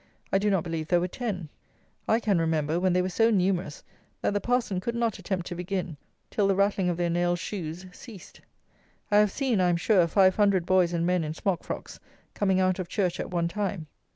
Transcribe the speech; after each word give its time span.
I 0.33 0.39
do 0.39 0.49
not 0.49 0.63
believe 0.63 0.87
there 0.87 0.99
were 0.99 1.07
ten. 1.07 1.49
I 2.07 2.19
can 2.19 2.39
remember 2.39 2.79
when 2.79 2.91
they 2.93 3.03
were 3.03 3.09
so 3.09 3.29
numerous 3.29 3.83
that 4.23 4.33
the 4.33 4.41
parson 4.41 4.79
could 4.79 4.95
not 4.95 5.19
attempt 5.19 5.45
to 5.45 5.55
begin 5.55 5.95
till 6.31 6.47
the 6.47 6.55
rattling 6.55 6.89
of 6.89 6.97
their 6.97 7.11
nailed 7.11 7.37
shoes 7.37 7.85
ceased. 7.91 8.41
I 9.11 9.17
have 9.17 9.29
seen, 9.29 9.61
I 9.61 9.69
am 9.69 9.77
sure, 9.77 10.07
five 10.07 10.37
hundred 10.37 10.65
boys 10.65 10.91
and 10.91 11.05
men 11.05 11.23
in 11.23 11.35
smock 11.35 11.63
frocks 11.63 11.99
coming 12.33 12.59
out 12.59 12.79
of 12.79 12.87
church 12.89 13.19
at 13.19 13.29
one 13.29 13.47
time. 13.47 13.85